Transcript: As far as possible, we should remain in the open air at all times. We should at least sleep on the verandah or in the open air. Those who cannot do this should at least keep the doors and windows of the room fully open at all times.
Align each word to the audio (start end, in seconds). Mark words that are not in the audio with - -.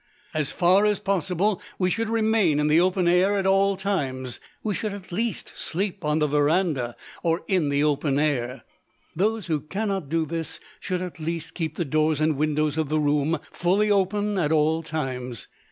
As 0.33 0.51
far 0.51 0.87
as 0.87 0.99
possible, 0.99 1.61
we 1.77 1.91
should 1.91 2.09
remain 2.09 2.59
in 2.59 2.65
the 2.65 2.81
open 2.81 3.07
air 3.07 3.35
at 3.35 3.45
all 3.45 3.77
times. 3.77 4.39
We 4.63 4.73
should 4.73 4.93
at 4.95 5.11
least 5.11 5.49
sleep 5.55 6.03
on 6.03 6.17
the 6.17 6.25
verandah 6.25 6.95
or 7.21 7.43
in 7.47 7.69
the 7.69 7.83
open 7.83 8.17
air. 8.17 8.63
Those 9.15 9.45
who 9.45 9.59
cannot 9.59 10.09
do 10.09 10.25
this 10.25 10.59
should 10.79 11.03
at 11.03 11.19
least 11.19 11.53
keep 11.53 11.75
the 11.77 11.85
doors 11.85 12.19
and 12.19 12.35
windows 12.35 12.79
of 12.79 12.89
the 12.89 12.99
room 12.99 13.37
fully 13.51 13.91
open 13.91 14.39
at 14.39 14.51
all 14.51 14.81
times. 14.81 15.45